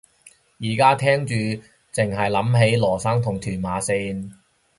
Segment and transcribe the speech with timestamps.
[0.59, 1.35] 而家聽住
[1.91, 4.31] 剩係諗起羅生同屯馬綫